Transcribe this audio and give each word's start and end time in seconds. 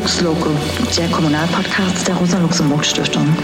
Lux 0.00 0.22
Loco, 0.22 0.50
der 0.96 1.10
Kommunalpodcast 1.10 2.08
der 2.08 2.14
Rosa-Luxemburg-Stiftung. 2.14 3.36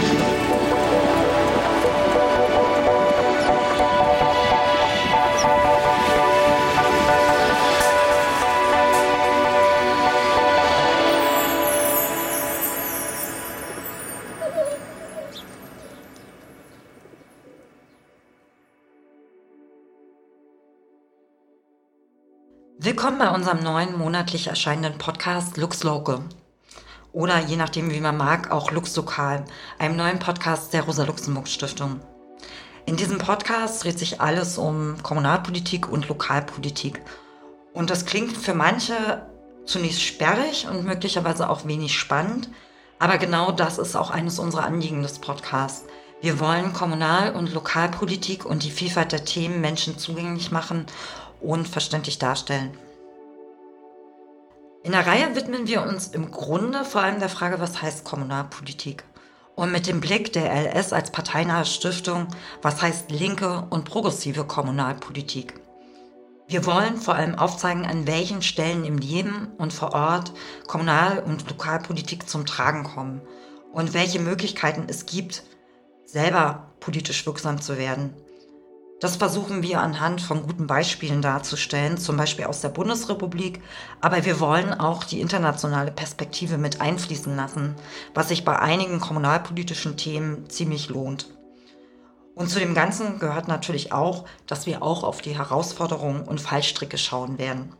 Willkommen 22.79 23.19
bei 23.19 23.29
unserem 23.29 23.59
neuen 23.59 23.95
monatlich 23.95 24.47
erscheinenden 24.47 24.97
Podcast 24.97 25.57
Lux 25.57 25.83
Local. 25.83 26.23
Oder 27.17 27.39
je 27.39 27.55
nachdem, 27.55 27.89
wie 27.89 27.99
man 27.99 28.15
mag, 28.15 28.51
auch 28.51 28.69
Lux 28.69 28.95
Lokal, 28.95 29.43
einem 29.79 29.95
neuen 29.95 30.19
Podcast 30.19 30.71
der 30.71 30.83
Rosa-Luxemburg-Stiftung. 30.83 31.99
In 32.85 32.95
diesem 32.95 33.17
Podcast 33.17 33.83
dreht 33.83 33.97
sich 33.97 34.21
alles 34.21 34.59
um 34.59 35.01
Kommunalpolitik 35.01 35.91
und 35.91 36.09
Lokalpolitik. 36.09 37.01
Und 37.73 37.89
das 37.89 38.05
klingt 38.05 38.37
für 38.37 38.53
manche 38.53 39.25
zunächst 39.65 40.03
sperrig 40.03 40.67
und 40.69 40.85
möglicherweise 40.85 41.49
auch 41.49 41.65
wenig 41.65 41.97
spannend. 41.97 42.51
Aber 42.99 43.17
genau 43.17 43.51
das 43.51 43.79
ist 43.79 43.95
auch 43.95 44.11
eines 44.11 44.37
unserer 44.37 44.65
Anliegen 44.65 45.01
des 45.01 45.17
Podcasts. 45.17 45.85
Wir 46.21 46.39
wollen 46.39 46.71
Kommunal- 46.71 47.33
und 47.33 47.51
Lokalpolitik 47.51 48.45
und 48.45 48.61
die 48.61 48.69
Vielfalt 48.69 49.11
der 49.11 49.25
Themen 49.25 49.59
Menschen 49.59 49.97
zugänglich 49.97 50.51
machen 50.51 50.85
und 51.41 51.67
verständlich 51.67 52.19
darstellen. 52.19 52.77
In 54.83 54.91
der 54.91 55.05
Reihe 55.05 55.35
widmen 55.35 55.67
wir 55.67 55.81
uns 55.81 56.07
im 56.07 56.31
Grunde 56.31 56.85
vor 56.85 57.01
allem 57.01 57.19
der 57.19 57.29
Frage, 57.29 57.59
was 57.59 57.81
heißt 57.81 58.03
Kommunalpolitik? 58.05 59.03
Und 59.55 59.71
mit 59.71 59.87
dem 59.87 59.99
Blick 59.99 60.31
der 60.33 60.51
LS 60.51 60.93
als 60.93 61.11
parteinahe 61.11 61.65
Stiftung, 61.65 62.27
was 62.61 62.81
heißt 62.81 63.11
linke 63.11 63.65
und 63.69 63.85
progressive 63.85 64.45
Kommunalpolitik? 64.45 65.55
Wir 66.47 66.65
wollen 66.65 66.97
vor 66.97 67.15
allem 67.15 67.35
aufzeigen, 67.35 67.85
an 67.85 68.07
welchen 68.07 68.41
Stellen 68.41 68.85
im 68.85 68.97
Leben 68.97 69.49
und 69.57 69.73
vor 69.73 69.93
Ort 69.93 70.31
Kommunal- 70.67 71.23
und 71.25 71.49
Lokalpolitik 71.49 72.29
zum 72.29 72.45
Tragen 72.45 72.83
kommen 72.83 73.21
und 73.73 73.93
welche 73.93 74.19
Möglichkeiten 74.19 74.85
es 74.87 75.05
gibt, 75.05 75.43
selber 76.05 76.71
politisch 76.79 77.25
wirksam 77.25 77.59
zu 77.59 77.77
werden 77.77 78.13
das 78.99 79.15
versuchen 79.15 79.61
wir 79.61 79.79
anhand 79.81 80.21
von 80.21 80.41
guten 80.41 80.65
Beispielen 80.65 81.21
darzustellen, 81.21 81.97
zum 81.97 82.17
Beispiel 82.17 82.45
aus 82.45 82.61
der 82.61 82.69
Bundesrepublik. 82.69 83.61
Aber 84.01 84.25
wir 84.25 84.39
wollen 84.39 84.73
auch 84.73 85.03
die 85.03 85.21
internationale 85.21 85.91
Perspektive 85.91 86.57
mit 86.57 86.81
einfließen 86.81 87.35
lassen, 87.35 87.75
was 88.15 88.29
sich 88.29 88.43
bei 88.43 88.57
einigen 88.57 88.99
kommunalpolitischen 88.99 89.97
Themen 89.97 90.49
ziemlich 90.49 90.89
lohnt. 90.89 91.27
Und 92.33 92.49
zu 92.49 92.59
dem 92.59 92.73
Ganzen 92.73 93.19
gehört 93.19 93.47
natürlich 93.47 93.91
auch, 93.91 94.25
dass 94.47 94.65
wir 94.65 94.81
auch 94.81 95.03
auf 95.03 95.21
die 95.21 95.37
Herausforderungen 95.37 96.23
und 96.23 96.41
Fallstricke 96.41 96.97
schauen 96.97 97.37
werden. 97.37 97.73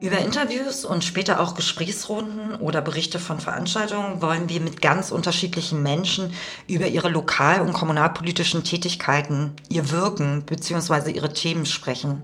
Über 0.00 0.18
Interviews 0.18 0.84
und 0.84 1.02
später 1.02 1.40
auch 1.40 1.56
Gesprächsrunden 1.56 2.54
oder 2.60 2.80
Berichte 2.80 3.18
von 3.18 3.40
Veranstaltungen 3.40 4.22
wollen 4.22 4.48
wir 4.48 4.60
mit 4.60 4.80
ganz 4.80 5.10
unterschiedlichen 5.10 5.82
Menschen 5.82 6.32
über 6.68 6.86
ihre 6.86 7.08
lokal- 7.08 7.62
und 7.62 7.72
kommunalpolitischen 7.72 8.62
Tätigkeiten, 8.62 9.54
ihr 9.68 9.90
Wirken 9.90 10.44
bzw. 10.44 11.10
ihre 11.10 11.32
Themen 11.32 11.66
sprechen. 11.66 12.22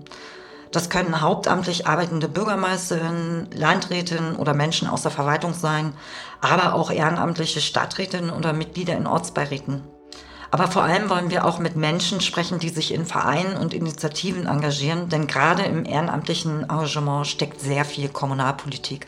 Das 0.71 0.89
können 0.89 1.19
hauptamtlich 1.19 1.85
arbeitende 1.85 2.29
Bürgermeisterinnen, 2.29 3.49
Landrätinnen 3.51 4.37
oder 4.37 4.53
Menschen 4.53 4.87
aus 4.87 5.01
der 5.01 5.11
Verwaltung 5.11 5.53
sein, 5.53 5.91
aber 6.39 6.75
auch 6.75 6.91
ehrenamtliche 6.91 7.59
Stadträtinnen 7.59 8.29
oder 8.29 8.53
Mitglieder 8.53 8.95
in 8.95 9.05
Ortsbeiräten. 9.05 9.94
Aber 10.51 10.67
vor 10.67 10.83
allem 10.83 11.09
wollen 11.09 11.29
wir 11.29 11.45
auch 11.45 11.59
mit 11.59 11.75
Menschen 11.75 12.21
sprechen, 12.21 12.59
die 12.59 12.69
sich 12.69 12.93
in 12.93 13.05
Vereinen 13.05 13.57
und 13.57 13.73
Initiativen 13.73 14.47
engagieren, 14.47 15.09
denn 15.09 15.27
gerade 15.27 15.63
im 15.63 15.85
ehrenamtlichen 15.85 16.63
Engagement 16.63 17.27
steckt 17.27 17.59
sehr 17.59 17.85
viel 17.85 18.09
Kommunalpolitik. 18.09 19.07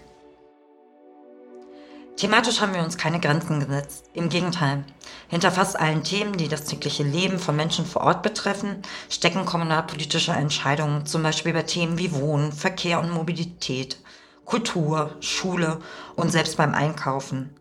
Thematisch 2.18 2.62
haben 2.62 2.74
wir 2.74 2.81
uns 2.81 2.98
keine 2.98 3.20
Grenzen 3.20 3.59
gesetzt. 3.59 4.06
Im 4.14 4.30
Gegenteil. 4.30 4.84
Hinter 5.28 5.52
fast 5.52 5.80
allen 5.80 6.03
Themen, 6.03 6.36
die 6.36 6.48
das 6.48 6.64
tägliche 6.64 7.03
Leben 7.03 7.38
von 7.38 7.56
Menschen 7.56 7.86
vor 7.86 8.02
Ort 8.02 8.24
betreffen, 8.24 8.81
stecken 9.08 9.46
kommunalpolitische 9.46 10.31
Entscheidungen, 10.31 11.06
zum 11.06 11.22
Beispiel 11.22 11.54
bei 11.54 11.62
Themen 11.62 12.00
wie 12.00 12.12
Wohnen, 12.14 12.52
Verkehr 12.52 13.00
und 13.00 13.12
Mobilität, 13.12 14.00
Kultur, 14.46 15.16
Schule 15.19 15.80
und 16.16 16.31
selbst 16.31 16.58
beim 16.58 16.74
Einkaufen. 16.74 17.54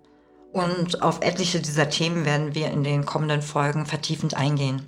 Und 0.56 1.02
auf 1.02 1.20
etliche 1.20 1.60
dieser 1.60 1.90
Themen 1.90 2.24
werden 2.24 2.54
wir 2.54 2.70
in 2.70 2.82
den 2.82 3.04
kommenden 3.04 3.42
Folgen 3.42 3.84
vertiefend 3.84 4.38
eingehen. 4.38 4.86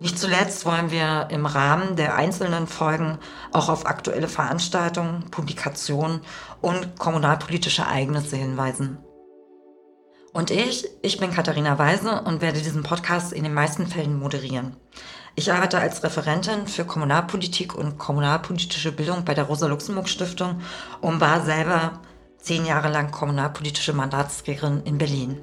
Nicht 0.00 0.18
zuletzt 0.18 0.66
wollen 0.66 0.90
wir 0.90 1.28
im 1.30 1.46
Rahmen 1.46 1.96
der 1.96 2.14
einzelnen 2.16 2.66
Folgen 2.66 3.16
auch 3.52 3.70
auf 3.70 3.86
aktuelle 3.86 4.28
Veranstaltungen, 4.28 5.30
Publikationen 5.30 6.20
und 6.60 6.98
kommunalpolitische 6.98 7.80
Ereignisse 7.80 8.36
hinweisen. 8.36 8.98
Und 10.34 10.50
ich, 10.50 10.90
ich 11.00 11.16
bin 11.16 11.32
Katharina 11.32 11.78
Weise 11.78 12.20
und 12.20 12.42
werde 12.42 12.60
diesen 12.60 12.82
Podcast 12.82 13.32
in 13.32 13.44
den 13.44 13.54
meisten 13.54 13.86
Fällen 13.86 14.18
moderieren. 14.18 14.76
Ich 15.36 15.50
arbeite 15.54 15.78
als 15.78 16.02
Referentin 16.02 16.66
für 16.66 16.84
Kommunalpolitik 16.84 17.74
und 17.74 17.96
kommunalpolitische 17.96 18.92
Bildung 18.92 19.24
bei 19.24 19.32
der 19.32 19.44
Rosa-Luxemburg-Stiftung 19.44 20.60
und 21.00 21.22
war 21.22 21.40
selber 21.46 22.02
zehn 22.44 22.66
Jahre 22.66 22.90
lang 22.90 23.10
kommunalpolitische 23.10 23.94
Mandatsträgerin 23.94 24.82
in 24.84 24.98
Berlin. 24.98 25.42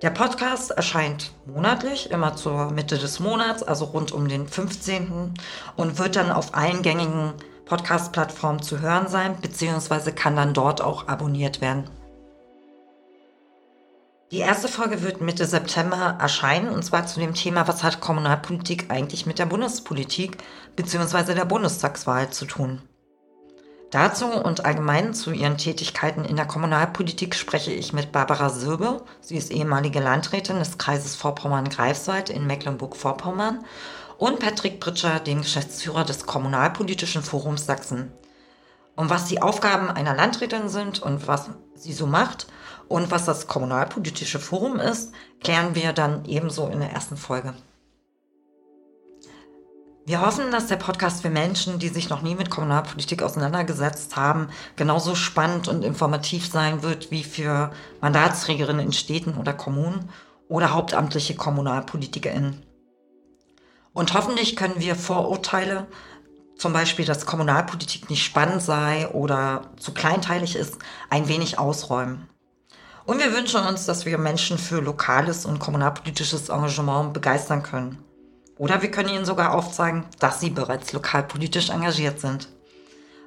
Der 0.00 0.10
Podcast 0.10 0.70
erscheint 0.70 1.32
monatlich, 1.44 2.10
immer 2.10 2.34
zur 2.34 2.70
Mitte 2.70 2.96
des 2.96 3.20
Monats, 3.20 3.62
also 3.62 3.84
rund 3.84 4.12
um 4.12 4.26
den 4.26 4.48
15. 4.48 5.34
und 5.76 5.98
wird 5.98 6.16
dann 6.16 6.30
auf 6.30 6.54
allen 6.54 6.82
gängigen 6.82 7.34
Podcast-Plattformen 7.66 8.62
zu 8.62 8.80
hören 8.80 9.08
sein, 9.08 9.36
beziehungsweise 9.42 10.12
kann 10.12 10.36
dann 10.36 10.54
dort 10.54 10.80
auch 10.80 11.08
abonniert 11.08 11.60
werden. 11.60 11.84
Die 14.30 14.38
erste 14.38 14.68
Folge 14.68 15.02
wird 15.02 15.20
Mitte 15.20 15.46
September 15.46 16.16
erscheinen, 16.20 16.70
und 16.70 16.84
zwar 16.84 17.06
zu 17.06 17.20
dem 17.20 17.34
Thema, 17.34 17.68
was 17.68 17.82
hat 17.82 18.00
Kommunalpolitik 18.00 18.90
eigentlich 18.90 19.26
mit 19.26 19.38
der 19.38 19.46
Bundespolitik 19.46 20.38
bzw. 20.76 21.34
der 21.34 21.44
Bundestagswahl 21.44 22.30
zu 22.30 22.46
tun. 22.46 22.82
Dazu 23.90 24.26
und 24.26 24.66
allgemein 24.66 25.14
zu 25.14 25.32
ihren 25.32 25.56
Tätigkeiten 25.56 26.24
in 26.24 26.36
der 26.36 26.46
Kommunalpolitik 26.46 27.34
spreche 27.34 27.72
ich 27.72 27.94
mit 27.94 28.12
Barbara 28.12 28.50
Söbe. 28.50 29.02
Sie 29.22 29.36
ist 29.36 29.50
ehemalige 29.50 30.00
Landrätin 30.00 30.58
des 30.58 30.76
Kreises 30.76 31.16
Vorpommern-Greifswald 31.16 32.28
in 32.28 32.46
Mecklenburg-Vorpommern 32.46 33.64
und 34.18 34.40
Patrick 34.40 34.78
Pritscher, 34.78 35.20
den 35.20 35.40
Geschäftsführer 35.40 36.04
des 36.04 36.26
Kommunalpolitischen 36.26 37.22
Forums 37.22 37.64
Sachsen. 37.64 38.12
Und 38.94 39.08
was 39.08 39.24
die 39.24 39.40
Aufgaben 39.40 39.88
einer 39.88 40.14
Landrätin 40.14 40.68
sind 40.68 41.00
und 41.00 41.26
was 41.26 41.48
sie 41.74 41.94
so 41.94 42.06
macht 42.06 42.46
und 42.88 43.10
was 43.10 43.24
das 43.24 43.46
Kommunalpolitische 43.46 44.38
Forum 44.38 44.80
ist, 44.80 45.12
klären 45.42 45.74
wir 45.74 45.94
dann 45.94 46.26
ebenso 46.26 46.66
in 46.66 46.80
der 46.80 46.90
ersten 46.90 47.16
Folge. 47.16 47.54
Wir 50.08 50.22
hoffen, 50.22 50.50
dass 50.50 50.68
der 50.68 50.76
Podcast 50.76 51.20
für 51.20 51.28
Menschen, 51.28 51.78
die 51.78 51.90
sich 51.90 52.08
noch 52.08 52.22
nie 52.22 52.34
mit 52.34 52.48
Kommunalpolitik 52.48 53.22
auseinandergesetzt 53.22 54.16
haben, 54.16 54.48
genauso 54.74 55.14
spannend 55.14 55.68
und 55.68 55.84
informativ 55.84 56.50
sein 56.50 56.82
wird 56.82 57.10
wie 57.10 57.22
für 57.22 57.72
Mandatsträgerinnen 58.00 58.86
in 58.86 58.94
Städten 58.94 59.36
oder 59.36 59.52
Kommunen 59.52 60.08
oder 60.48 60.72
hauptamtliche 60.72 61.34
KommunalpolitikerInnen. 61.34 62.62
Und 63.92 64.14
hoffentlich 64.14 64.56
können 64.56 64.80
wir 64.80 64.96
Vorurteile, 64.96 65.86
zum 66.56 66.72
Beispiel, 66.72 67.04
dass 67.04 67.26
Kommunalpolitik 67.26 68.08
nicht 68.08 68.24
spannend 68.24 68.62
sei 68.62 69.08
oder 69.08 69.72
zu 69.78 69.92
kleinteilig 69.92 70.56
ist, 70.56 70.78
ein 71.10 71.28
wenig 71.28 71.58
ausräumen. 71.58 72.30
Und 73.04 73.18
wir 73.18 73.34
wünschen 73.34 73.60
uns, 73.60 73.84
dass 73.84 74.06
wir 74.06 74.16
Menschen 74.16 74.56
für 74.56 74.80
lokales 74.80 75.44
und 75.44 75.58
kommunalpolitisches 75.58 76.48
Engagement 76.48 77.12
begeistern 77.12 77.62
können. 77.62 78.07
Oder 78.58 78.82
wir 78.82 78.90
können 78.90 79.08
Ihnen 79.08 79.24
sogar 79.24 79.54
aufzeigen, 79.54 80.04
dass 80.18 80.40
Sie 80.40 80.50
bereits 80.50 80.92
lokalpolitisch 80.92 81.70
engagiert 81.70 82.20
sind. 82.20 82.48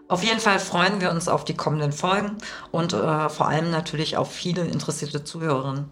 Auf 0.07 0.24
jeden 0.24 0.42
Fall 0.42 0.60
freuen 0.60 1.00
wir 1.00 1.10
uns 1.10 1.30
auf 1.30 1.45
die 1.45 1.56
kommenden 1.56 1.94
Folgen 1.94 2.38
und 2.72 2.92
äh, 2.92 3.30
vor 3.30 3.48
allem 3.48 3.72
natürlich 3.72 4.18
auf 4.18 4.30
viele 4.30 4.63
interessierte 4.66 5.24
Zuhörerinnen. 5.24 5.89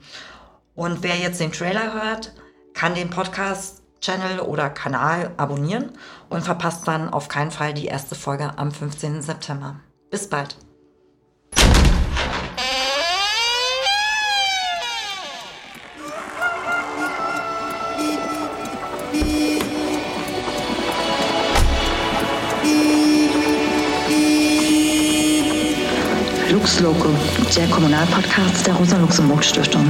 Und 0.76 1.04
wer 1.04 1.16
jetzt 1.16 1.40
den 1.40 1.54
Trailer 1.54 1.94
hört, 1.94 2.34
kann 2.74 2.96
den 2.96 3.10
Podcast-Channel 3.10 4.42
oder 4.42 4.70
Kanal 4.70 5.32
abonnieren 5.38 5.94
und 6.30 6.44
verpasst 6.44 6.86
dann 6.86 7.10
auf 7.10 7.30
keinen 7.30 7.52
Fall 7.52 7.74
die 7.74 7.86
erste 7.86 8.16
Folge 8.16 8.58
am 8.58 8.72
15. 8.72 9.22
September. 9.22 9.80
Bis 10.12 10.30
bald. 10.30 10.58
Lux 26.52 26.80
Loco, 26.80 27.10
der 27.56 27.68
Kommunalpodcast 27.68 28.66
der 28.66 28.74
Rosa-Luxemburg-Stiftung. 28.74 29.86